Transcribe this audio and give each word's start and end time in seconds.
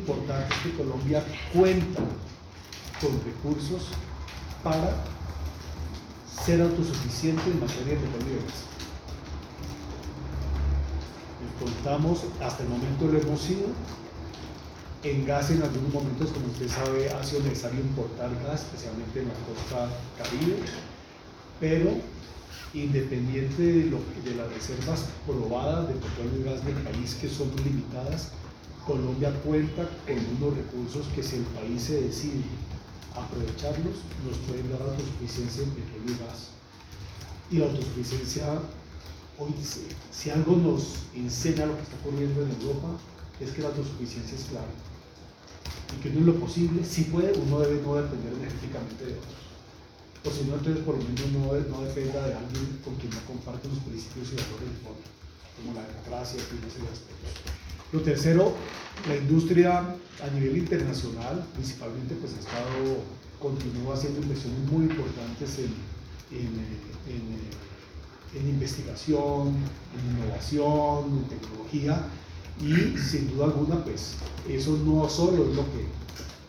importante 0.00 0.54
es 0.54 0.60
que 0.62 0.76
Colombia 0.76 1.22
cuenta 1.52 2.00
con 3.00 3.12
recursos 3.24 3.88
para 4.64 4.94
ser 6.44 6.62
autosuficiente 6.62 7.42
en 7.50 7.60
materia 7.60 7.94
de 7.94 8.00
petróleo. 8.00 8.40
Contamos, 11.60 12.24
hasta 12.40 12.62
el 12.62 12.70
momento 12.70 13.06
lo 13.06 13.20
hemos 13.20 13.40
sido. 13.40 13.66
En 15.02 15.26
gas 15.26 15.50
en 15.50 15.62
algunos 15.62 15.92
momentos, 15.92 16.30
como 16.30 16.46
usted 16.46 16.68
sabe, 16.68 17.08
ha 17.10 17.22
sido 17.24 17.42
necesario 17.42 17.80
importar 17.80 18.30
gas, 18.44 18.62
especialmente 18.62 19.20
en 19.20 19.28
la 19.28 19.34
costa 19.34 19.88
caribe, 20.18 20.56
pero 21.58 21.96
independiente 22.74 23.62
de, 23.62 23.84
lo, 23.90 23.98
de 24.24 24.34
las 24.36 24.52
reservas 24.52 25.06
probadas 25.26 25.88
de 25.88 25.94
petróleo 25.94 26.40
y 26.40 26.44
gas 26.44 26.64
del 26.64 26.76
país 26.76 27.14
que 27.14 27.28
son 27.28 27.50
limitadas, 27.64 28.32
Colombia 28.86 29.32
cuenta 29.44 29.88
con 30.06 30.48
unos 30.48 30.56
recursos 30.56 31.06
que 31.14 31.22
si 31.22 31.36
el 31.36 31.44
país 31.44 31.82
se 31.82 32.02
decide 32.02 32.42
aprovecharlos, 33.14 33.96
nos 34.24 34.36
pueden 34.46 34.70
dar 34.70 34.82
autosuficiencia 34.82 35.62
en 35.64 35.70
petróleo 35.70 36.16
y 36.16 36.24
gas. 36.24 36.48
Y 37.50 37.56
la 37.58 37.66
autosuficiencia, 37.66 38.60
hoy 39.38 39.54
si 40.10 40.30
algo 40.30 40.56
nos 40.56 41.06
enseña 41.14 41.66
lo 41.66 41.76
que 41.76 41.82
está 41.82 41.96
ocurriendo 41.96 42.42
en 42.42 42.50
Europa, 42.50 42.88
es 43.40 43.50
que 43.50 43.62
la 43.62 43.68
autosuficiencia 43.68 44.36
es 44.36 44.44
clave. 44.44 44.74
Y 45.96 46.02
que 46.02 46.10
no 46.10 46.20
es 46.20 46.26
lo 46.26 46.34
posible, 46.36 46.84
si 46.84 47.04
puede, 47.04 47.32
uno 47.38 47.58
debe 47.60 47.82
no 47.82 47.96
depender 47.96 48.32
energéticamente 48.32 49.06
de 49.06 49.12
otros. 49.12 49.40
O 50.22 50.30
si 50.30 50.44
no, 50.44 50.54
entonces 50.54 50.84
por 50.84 50.96
lo 50.96 51.02
menos 51.02 51.26
no, 51.32 51.46
no 51.48 51.82
dependa 51.82 52.26
de 52.26 52.34
alguien 52.34 52.80
con 52.84 52.94
quien 52.96 53.10
no 53.10 53.20
comparte 53.26 53.68
los 53.68 53.78
principios 53.78 54.28
y 54.32 54.36
valores 54.36 54.68
del 54.68 54.80
fondo, 54.84 55.00
como 55.60 55.74
la 55.74 55.86
democracia 55.86 56.40
y 56.40 56.56
una. 56.56 56.90
Lo 57.92 58.00
tercero, 58.02 58.54
la 59.08 59.16
industria 59.16 59.78
a 59.78 60.30
nivel 60.34 60.58
internacional, 60.58 61.44
principalmente, 61.54 62.14
pues 62.16 62.34
ha 62.34 62.38
estado, 62.38 63.02
continúa 63.40 63.94
haciendo 63.94 64.20
inversiones 64.20 64.58
muy 64.70 64.84
importantes 64.84 65.58
en, 65.58 65.74
en, 68.34 68.48
investigación, 68.48 69.48
en 69.48 70.16
innovación, 70.16 71.18
en 71.18 71.38
tecnología, 71.38 72.04
y 72.60 72.96
sin 72.98 73.30
duda 73.32 73.46
alguna, 73.46 73.82
pues 73.82 74.14
eso 74.48 74.78
no 74.84 75.08
solo 75.08 75.48
es 75.48 75.56
lo 75.56 75.64
que 75.72 75.86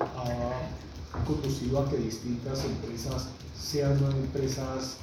ha 0.00 1.24
conducido 1.24 1.80
a 1.80 1.88
que 1.88 1.96
distintas 1.96 2.64
empresas 2.64 3.28
sean 3.58 3.98
empresas 4.12 4.96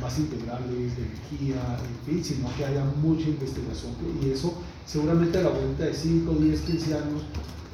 más 0.00 0.18
integrales 0.18 0.96
de 0.96 1.02
energía, 1.02 1.78
en 1.78 1.98
fin, 2.06 2.24
sino 2.24 2.54
que 2.56 2.64
haya 2.64 2.84
mucha 3.02 3.28
investigación 3.28 3.92
y 4.22 4.30
eso 4.30 4.54
seguramente 4.86 5.38
a 5.38 5.42
la 5.42 5.50
vuelta 5.50 5.84
de 5.84 5.94
5, 5.94 6.32
10, 6.32 6.60
15 6.60 6.94
años 6.94 7.22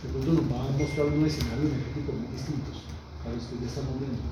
de 0.00 0.32
nos 0.32 0.40
va 0.48 0.64
a 0.64 0.72
mostrar 0.72 1.06
unos 1.12 1.28
escenarios 1.28 1.72
energéticos 1.72 2.14
muy 2.16 2.32
distintos 2.32 2.88
a 3.20 3.28
los 3.28 3.44
que 3.44 3.60
ya 3.60 3.68
estamos 3.68 4.00
viendo. 4.00 4.24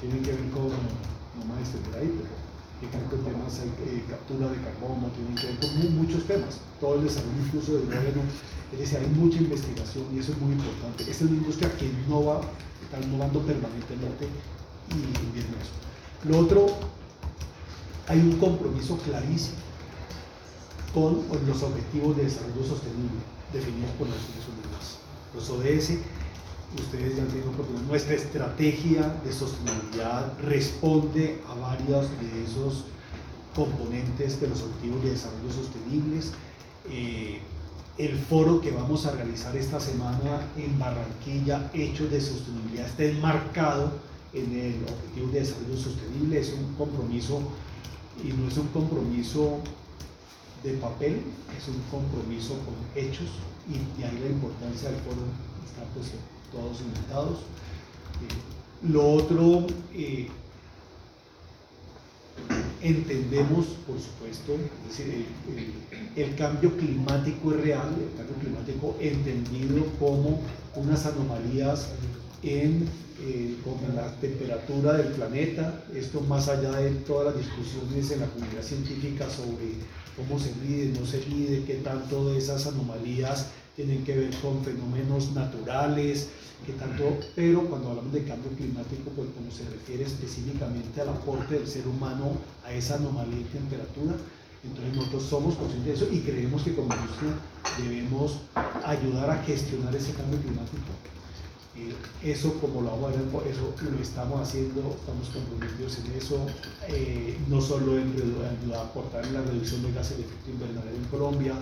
Tienen 0.00 0.22
que 0.24 0.32
ver 0.32 0.48
con, 0.56 0.72
no 0.72 1.40
más 1.44 1.60
extender 1.60 2.00
ahí, 2.00 2.08
pero 2.16 2.32
que 2.80 2.88
con 2.88 3.20
temas 3.20 3.60
de 3.60 3.68
eh, 3.84 4.04
captura 4.08 4.48
de 4.48 4.56
carbono, 4.64 5.12
tienen 5.12 5.36
que 5.36 5.52
ver 5.52 5.58
con 5.60 5.96
muchos 6.00 6.24
temas, 6.24 6.64
todo 6.80 6.96
el 6.96 7.04
desarrollo 7.04 7.44
incluso 7.44 7.76
del 7.76 7.92
gobierno, 7.92 8.24
es 8.72 8.78
decir, 8.78 8.98
hay 9.04 9.10
mucha 9.12 9.36
investigación 9.36 10.08
y 10.16 10.18
eso 10.18 10.32
es 10.32 10.38
muy 10.38 10.56
importante. 10.56 11.04
Esta 11.04 11.12
es 11.12 11.28
una 11.28 11.44
industria 11.44 11.68
que 11.76 11.84
innova, 11.84 12.40
está 12.80 12.96
innovando 13.04 13.44
permanentemente 13.44 14.24
y 14.88 14.96
viene 15.36 15.60
eso. 15.60 15.76
Lo 16.24 16.38
otro, 16.38 16.66
hay 18.06 18.18
un 18.18 18.36
compromiso 18.38 18.98
clarísimo 18.98 19.56
con 20.92 21.24
los 21.46 21.62
Objetivos 21.62 22.16
de 22.16 22.24
Desarrollo 22.24 22.64
Sostenible 22.66 23.20
definidos 23.52 23.90
por 23.92 24.08
las 24.08 24.16
Naciones 24.18 24.44
Unidas. 24.48 24.98
Los 25.34 25.48
ODS, 25.48 25.98
ustedes 26.78 27.16
ya 27.16 27.24
tienen 27.24 27.88
nuestra 27.88 28.14
estrategia 28.14 29.14
de 29.24 29.32
sostenibilidad 29.32 30.38
responde 30.40 31.40
a 31.48 31.54
varios 31.54 32.10
de 32.20 32.44
esos 32.44 32.84
componentes 33.54 34.40
de 34.40 34.48
los 34.48 34.62
Objetivos 34.62 35.02
de 35.02 35.10
Desarrollo 35.12 35.52
Sostenibles. 35.52 36.32
Eh, 36.90 37.40
el 37.98 38.18
foro 38.18 38.60
que 38.60 38.70
vamos 38.70 39.06
a 39.06 39.12
realizar 39.12 39.56
esta 39.56 39.80
semana 39.80 40.48
en 40.56 40.78
Barranquilla, 40.78 41.70
Hechos 41.72 42.10
de 42.10 42.20
Sostenibilidad, 42.20 42.86
está 42.86 43.04
enmarcado 43.04 44.09
en 44.32 44.52
el 44.52 44.74
Objetivo 44.84 45.32
de 45.32 45.40
Desarrollo 45.40 45.76
Sostenible, 45.76 46.40
es 46.40 46.52
un 46.52 46.74
compromiso 46.74 47.42
y 48.22 48.28
no 48.32 48.48
es 48.48 48.56
un 48.56 48.68
compromiso 48.68 49.58
de 50.62 50.74
papel, 50.74 51.22
es 51.56 51.68
un 51.68 51.80
compromiso 51.90 52.54
con 52.64 52.74
hechos 52.94 53.28
y, 53.68 54.02
ahí 54.02 54.18
la 54.22 54.30
importancia 54.30 54.90
del 54.90 55.00
foro 55.00 55.22
está 55.64 55.82
pues 55.94 56.12
todos 56.52 56.80
invitados. 56.80 57.38
Eh, 57.38 58.88
lo 58.88 59.12
otro, 59.12 59.66
eh, 59.94 60.28
entendemos, 62.82 63.66
por 63.86 63.98
supuesto, 64.00 64.56
el, 66.16 66.34
cambio 66.36 66.76
climático 66.76 67.52
es 67.52 67.60
real, 67.60 67.94
el 67.98 68.16
cambio 68.16 68.36
climático 68.40 68.96
entendido 69.00 69.84
como 69.98 70.40
unas 70.74 71.04
anomalías 71.06 71.90
en 72.42 72.88
eh, 73.22 73.54
con 73.62 73.76
la 73.94 74.10
temperatura 74.16 74.94
del 74.94 75.08
planeta, 75.08 75.84
esto 75.94 76.22
más 76.22 76.48
allá 76.48 76.72
de 76.72 76.90
todas 77.04 77.34
las 77.34 77.44
discusiones 77.44 78.10
en 78.10 78.20
la 78.20 78.26
comunidad 78.28 78.62
científica 78.62 79.28
sobre 79.28 79.74
cómo 80.16 80.38
se 80.38 80.54
mide, 80.54 80.98
no 80.98 81.04
se 81.04 81.18
mide, 81.26 81.62
qué 81.64 81.74
tanto 81.74 82.30
de 82.30 82.38
esas 82.38 82.66
anomalías 82.66 83.48
tienen 83.76 84.04
que 84.04 84.16
ver 84.16 84.30
con 84.36 84.64
fenómenos 84.64 85.32
naturales, 85.32 86.28
qué 86.64 86.72
tanto, 86.72 87.18
pero 87.36 87.66
cuando 87.68 87.90
hablamos 87.90 88.12
de 88.14 88.24
cambio 88.24 88.52
climático, 88.56 89.10
pues 89.14 89.28
como 89.36 89.50
se 89.50 89.68
refiere 89.68 90.04
específicamente 90.04 91.02
al 91.02 91.10
aporte 91.10 91.56
del 91.56 91.66
ser 91.66 91.86
humano 91.86 92.32
a 92.64 92.72
esa 92.72 92.94
anomalía 92.94 93.36
de 93.36 93.44
temperatura, 93.44 94.14
entonces 94.64 94.96
nosotros 94.96 95.22
somos 95.24 95.56
conscientes 95.56 96.00
de 96.00 96.06
eso 96.06 96.14
y 96.14 96.20
creemos 96.20 96.62
que 96.62 96.74
como 96.74 96.94
industria 96.94 97.34
debemos 97.84 98.38
ayudar 98.86 99.28
a 99.28 99.42
gestionar 99.42 99.94
ese 99.94 100.12
cambio 100.14 100.40
climático 100.40 100.88
eso 102.22 102.52
como 102.60 102.82
lo 102.82 103.00
ver, 103.00 103.20
eso 103.48 103.74
lo 103.90 104.02
estamos 104.02 104.40
haciendo, 104.40 104.96
estamos 104.98 105.28
comprometidos 105.28 105.98
en 105.98 106.12
eso, 106.12 106.46
eh, 106.88 107.38
no 107.48 107.60
solo 107.60 107.96
en 107.96 108.12
aportar 108.74 109.26
la 109.28 109.42
reducción 109.42 109.82
de 109.82 109.92
gases 109.92 110.18
de 110.18 110.24
efecto 110.24 110.50
invernadero 110.50 110.96
en 110.96 111.04
Colombia, 111.04 111.54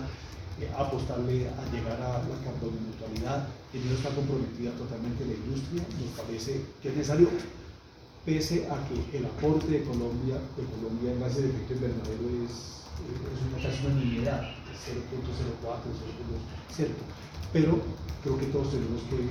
eh, 0.59 0.69
apostarle 0.75 1.47
a 1.47 1.63
llegar 1.71 2.01
a 2.01 2.19
la 2.19 2.37
neutralidad, 2.89 3.47
en 3.73 3.81
eso 3.85 3.95
está 3.95 4.09
comprometida 4.09 4.71
totalmente 4.71 5.25
la 5.25 5.33
industria, 5.33 5.83
nos 6.01 6.25
parece 6.25 6.65
que 6.81 6.89
es 6.89 6.95
necesario, 6.95 7.29
pese 8.25 8.67
a 8.67 8.75
que 8.89 9.17
el 9.17 9.25
aporte 9.25 9.67
de 9.67 9.83
Colombia, 9.83 10.35
de 10.57 10.63
Colombia 10.73 11.13
en 11.13 11.19
gases 11.21 11.43
de 11.43 11.49
efecto 11.49 11.73
invernadero 11.75 12.25
es, 12.43 12.83
es 12.99 13.39
una 13.45 13.61
casi 13.61 13.85
una 13.85 13.95
nimiedad, 13.95 14.41
0.04, 14.73 15.85
0.2, 16.75 16.87
pero 17.53 17.79
creo 18.23 18.37
que 18.37 18.45
todos 18.47 18.71
tenemos 18.71 19.01
que 19.03 19.29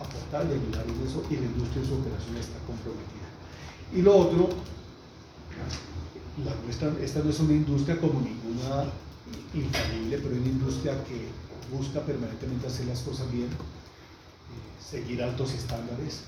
aportar 0.00 0.46
y 0.46 0.54
ayudar 0.56 0.84
en 0.88 1.06
eso 1.06 1.22
y 1.30 1.36
la 1.36 1.46
industria 1.46 1.82
en 1.82 1.88
su 1.88 1.94
operación 1.94 2.36
está 2.36 2.58
comprometida. 2.66 3.28
Y 3.92 4.02
lo 4.02 4.16
otro, 4.16 4.48
esta 6.68 7.20
no 7.22 7.30
es 7.30 7.40
una 7.40 7.52
industria 7.52 8.00
como 8.00 8.20
ninguna 8.20 8.86
infalible, 9.54 10.18
pero 10.18 10.34
es 10.34 10.40
una 10.40 10.48
industria 10.48 11.04
que 11.04 11.28
busca 11.76 12.00
permanentemente 12.00 12.66
hacer 12.66 12.86
las 12.86 13.00
cosas 13.00 13.30
bien, 13.30 13.46
eh, 13.46 14.82
seguir 14.82 15.22
altos 15.22 15.52
estándares. 15.52 16.22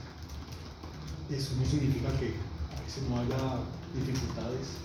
Eso 1.31 1.55
no 1.59 1.65
significa 1.65 2.11
que 2.19 2.35
a 2.77 2.83
veces 2.83 3.03
no 3.09 3.19
haya 3.19 3.59
dificultades 3.95 4.83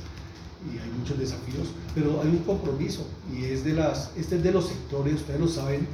y 0.74 0.80
hay 0.80 0.90
muchos 0.98 1.20
desafíos, 1.20 1.68
pero 1.94 2.22
hay 2.22 2.30
un 2.30 2.44
compromiso 2.44 3.06
y 3.32 3.46
es 3.46 3.64
de 3.64 3.74
las, 3.74 4.12
este 4.16 4.38
es 4.38 4.44
de 4.44 4.52
los 4.52 4.68
sectores, 4.68 5.16
ustedes 5.16 5.40
lo 5.40 5.48
saben, 5.48 5.88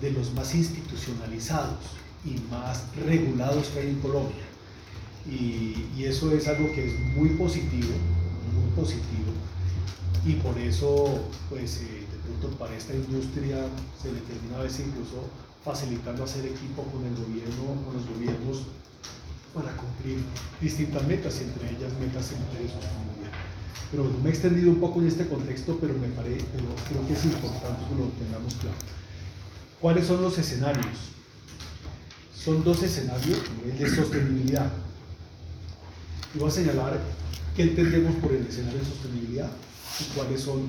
de 0.00 0.10
los 0.10 0.32
más 0.34 0.54
institucionalizados 0.54 2.03
y 2.24 2.40
más 2.50 2.84
regulados 3.04 3.68
que 3.68 3.80
hay 3.80 3.88
en 3.90 4.00
Colombia. 4.00 4.44
Y, 5.30 5.86
y, 5.96 6.04
eso 6.04 6.32
es 6.32 6.46
algo 6.48 6.70
que 6.72 6.86
es 6.86 7.00
muy 7.16 7.30
positivo, 7.30 7.92
muy 8.52 8.70
positivo. 8.76 9.32
Y 10.26 10.34
por 10.34 10.58
eso, 10.58 11.28
pues, 11.48 11.80
eh, 11.82 12.06
de 12.10 12.38
pronto 12.38 12.58
para 12.58 12.76
esta 12.76 12.94
industria 12.94 13.66
se 14.00 14.12
le 14.12 14.20
termina 14.20 14.58
a 14.58 14.62
veces 14.62 14.86
incluso 14.86 15.28
facilitando 15.64 16.24
hacer 16.24 16.44
equipo 16.44 16.82
con 16.84 17.04
el 17.04 17.14
gobierno, 17.16 17.82
con 17.84 17.94
los 17.94 18.06
gobiernos, 18.06 18.64
para 19.54 19.74
cumplir 19.76 20.18
distintas 20.60 21.06
metas, 21.06 21.40
entre 21.40 21.70
ellas 21.70 21.92
metas 22.00 22.30
de 22.30 22.68
sostenibilidad. 22.68 23.32
Pero 23.90 24.04
me 24.22 24.28
he 24.28 24.32
extendido 24.32 24.70
un 24.70 24.80
poco 24.80 25.00
en 25.00 25.08
este 25.08 25.26
contexto, 25.26 25.78
pero 25.80 25.94
me 25.94 26.08
parece, 26.08 26.44
pero 26.52 26.66
creo 26.88 27.06
que 27.06 27.12
es 27.12 27.24
importante 27.24 27.80
que 27.88 27.94
lo 27.94 28.08
tengamos 28.18 28.54
claro. 28.54 28.76
¿Cuáles 29.80 30.06
son 30.06 30.22
los 30.22 30.36
escenarios? 30.36 31.14
Son 32.44 32.62
dos 32.62 32.82
escenarios 32.82 33.38
de 33.78 33.88
sostenibilidad. 33.88 34.70
Y 36.34 36.38
voy 36.38 36.48
a 36.48 36.52
señalar 36.52 37.00
qué 37.56 37.62
entendemos 37.62 38.16
por 38.16 38.32
el 38.32 38.46
escenario 38.46 38.80
de 38.80 38.84
sostenibilidad 38.84 39.50
y 40.00 40.04
cuáles 40.14 40.42
son 40.42 40.68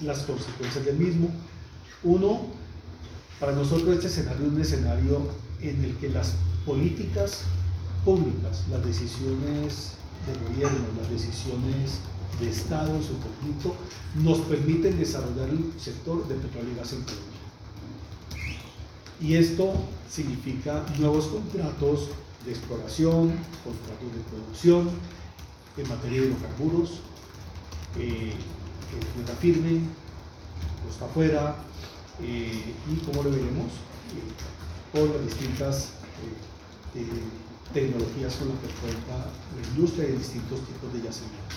las 0.00 0.18
consecuencias 0.20 0.84
del 0.84 0.96
mismo. 0.96 1.30
Uno, 2.02 2.48
Para 3.38 3.52
nosotros 3.52 3.94
este 3.96 4.06
escenario 4.06 4.46
es 4.46 4.52
un 4.52 4.60
escenario 4.60 5.28
en 5.60 5.84
el 5.84 5.96
que 5.96 6.08
las 6.08 6.34
políticas 6.64 7.42
públicas, 8.04 8.64
las 8.70 8.84
decisiones 8.84 9.94
de 10.26 10.48
gobierno, 10.48 10.86
las 11.00 11.10
decisiones 11.10 11.98
de 12.40 12.50
Estado 12.50 12.94
en 12.94 13.02
su 13.02 13.18
conjunto, 13.18 13.76
nos 14.14 14.38
permiten 14.46 14.96
desarrollar 14.96 15.48
el 15.48 15.72
sector 15.80 16.26
de 16.28 16.36
petróleo 16.36 16.72
y 16.72 16.76
gas 16.76 16.92
en 16.92 17.02
Colombia. 17.02 17.31
Y 19.20 19.34
esto 19.36 19.74
significa 20.10 20.84
nuevos 20.98 21.26
contratos 21.26 22.08
de 22.44 22.52
exploración, 22.52 23.32
contratos 23.64 24.12
de 24.12 24.20
producción 24.30 24.90
en 25.76 25.88
materia 25.88 26.20
de 26.20 26.26
hidrocarburos, 26.26 27.00
eh, 27.98 28.32
firme, 29.40 29.80
costa 30.86 31.06
afuera, 31.06 31.56
eh, 32.20 32.74
y 32.90 32.96
como 33.04 33.22
lo 33.22 33.30
veremos, 33.30 33.66
eh, 34.12 34.92
por 34.92 35.08
las 35.08 35.24
distintas 35.24 35.92
eh, 36.94 37.06
tecnologías 37.72 38.34
con 38.36 38.50
las 38.50 38.58
que 38.58 38.68
cuenta 38.80 39.32
la 39.56 39.68
industria 39.74 40.08
de 40.08 40.18
distintos 40.18 40.60
tipos 40.60 40.92
de 40.92 41.02
yacimientos. 41.02 41.56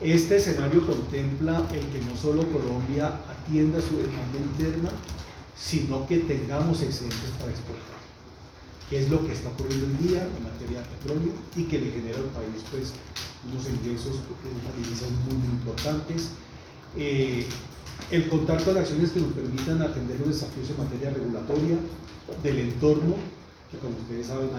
Este 0.00 0.36
escenario 0.36 0.86
contempla 0.86 1.66
el 1.72 1.86
que 1.88 2.00
no 2.08 2.16
solo 2.16 2.44
Colombia 2.50 3.20
atienda 3.28 3.80
su 3.80 3.96
demanda 3.98 4.38
interna, 4.38 4.90
sino 5.56 6.06
que 6.06 6.18
tengamos 6.18 6.82
excedentes 6.82 7.30
para 7.38 7.50
exportar, 7.50 8.00
que 8.88 9.02
es 9.02 9.10
lo 9.10 9.24
que 9.26 9.32
está 9.32 9.50
ocurriendo 9.50 9.86
hoy 9.86 10.08
día 10.08 10.22
en 10.22 10.42
materia 10.44 10.80
de 10.80 10.86
petróleo 10.96 11.32
y 11.56 11.64
que 11.64 11.78
le 11.78 11.90
genera 11.92 12.18
al 12.18 12.24
país 12.26 12.62
pues, 12.70 12.92
unos 13.50 13.66
ingresos, 13.68 14.16
unas 14.16 14.76
divisas 14.76 15.10
muy, 15.26 15.36
muy 15.36 15.48
importantes. 15.48 16.30
Eh, 16.96 17.46
el 18.10 18.28
contacto 18.28 18.74
de 18.74 18.80
acciones 18.80 19.10
que 19.10 19.20
nos 19.20 19.32
permitan 19.32 19.80
atender 19.80 20.18
los 20.20 20.28
desafíos 20.28 20.70
en 20.70 20.78
materia 20.78 21.10
regulatoria, 21.10 21.76
del 22.42 22.58
entorno, 22.58 23.16
que 23.70 23.78
como 23.78 23.96
ustedes 23.96 24.26
saben, 24.26 24.50